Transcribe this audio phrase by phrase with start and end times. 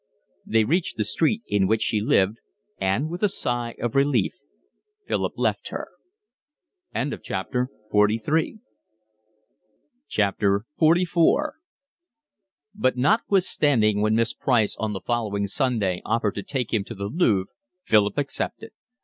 [0.47, 2.39] They reached the street in which she lived,
[2.79, 4.33] and with a sigh of relief
[5.07, 5.89] Philip left her.
[6.95, 7.67] XLIV
[12.73, 17.03] But notwithstanding when Miss Price on the following Sunday offered to take him to the
[17.05, 17.51] Louvre
[17.83, 18.71] Philip accepted.